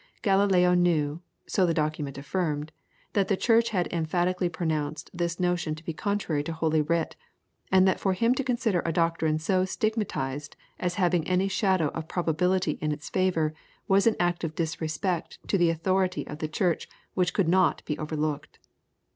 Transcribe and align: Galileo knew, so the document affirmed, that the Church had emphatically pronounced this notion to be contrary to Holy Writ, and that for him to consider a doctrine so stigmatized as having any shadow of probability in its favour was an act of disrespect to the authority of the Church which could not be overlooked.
Galileo 0.23 0.73
knew, 0.73 1.21
so 1.45 1.63
the 1.63 1.75
document 1.75 2.17
affirmed, 2.17 2.71
that 3.13 3.27
the 3.27 3.37
Church 3.37 3.69
had 3.69 3.87
emphatically 3.93 4.49
pronounced 4.49 5.11
this 5.13 5.39
notion 5.39 5.75
to 5.75 5.83
be 5.85 5.93
contrary 5.93 6.41
to 6.41 6.53
Holy 6.53 6.81
Writ, 6.81 7.15
and 7.71 7.87
that 7.87 7.99
for 7.99 8.13
him 8.13 8.33
to 8.33 8.43
consider 8.43 8.81
a 8.83 8.91
doctrine 8.91 9.37
so 9.37 9.63
stigmatized 9.63 10.55
as 10.79 10.95
having 10.95 11.27
any 11.27 11.47
shadow 11.47 11.89
of 11.89 12.07
probability 12.07 12.79
in 12.81 12.91
its 12.91 13.09
favour 13.11 13.53
was 13.87 14.07
an 14.07 14.15
act 14.19 14.43
of 14.43 14.55
disrespect 14.55 15.37
to 15.47 15.55
the 15.55 15.69
authority 15.69 16.25
of 16.25 16.39
the 16.39 16.47
Church 16.47 16.89
which 17.13 17.31
could 17.31 17.47
not 17.47 17.85
be 17.85 17.95
overlooked. 17.99 18.57